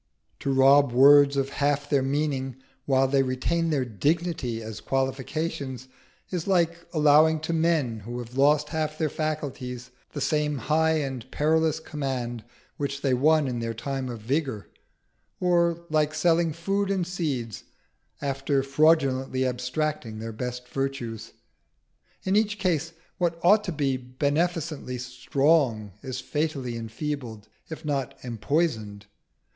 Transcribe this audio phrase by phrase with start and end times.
[0.39, 2.55] To rob words of half their meaning,
[2.87, 5.87] while they retain their dignity as qualifications,
[6.31, 11.29] is like allowing to men who have lost half their faculties the same high and
[11.29, 12.43] perilous command
[12.77, 14.69] which they won in their time of vigour;
[15.39, 17.65] or like selling food and seeds
[18.23, 21.33] after fraudulently abstracting their best virtues:
[22.23, 29.05] in each case what ought to be beneficently strong is fatally enfeebled, if not empoisoned.